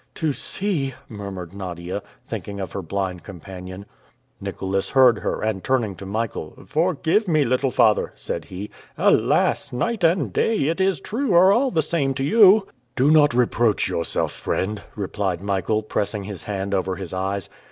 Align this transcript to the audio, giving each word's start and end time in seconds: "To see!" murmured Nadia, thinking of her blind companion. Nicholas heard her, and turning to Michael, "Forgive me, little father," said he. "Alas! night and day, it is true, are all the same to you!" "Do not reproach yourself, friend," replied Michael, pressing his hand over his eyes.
"To 0.15 0.33
see!" 0.33 0.95
murmured 1.07 1.53
Nadia, 1.53 2.01
thinking 2.25 2.59
of 2.59 2.71
her 2.71 2.81
blind 2.81 3.21
companion. 3.21 3.85
Nicholas 4.39 4.89
heard 4.89 5.19
her, 5.19 5.43
and 5.43 5.63
turning 5.63 5.93
to 5.97 6.07
Michael, 6.07 6.57
"Forgive 6.65 7.27
me, 7.27 7.43
little 7.43 7.69
father," 7.69 8.11
said 8.15 8.45
he. 8.45 8.71
"Alas! 8.97 9.71
night 9.71 10.03
and 10.03 10.33
day, 10.33 10.57
it 10.61 10.81
is 10.81 10.99
true, 10.99 11.35
are 11.35 11.51
all 11.51 11.69
the 11.69 11.83
same 11.83 12.15
to 12.15 12.23
you!" 12.23 12.65
"Do 12.95 13.11
not 13.11 13.35
reproach 13.35 13.87
yourself, 13.87 14.31
friend," 14.31 14.81
replied 14.95 15.39
Michael, 15.43 15.83
pressing 15.83 16.23
his 16.23 16.45
hand 16.45 16.73
over 16.73 16.95
his 16.95 17.13
eyes. 17.13 17.47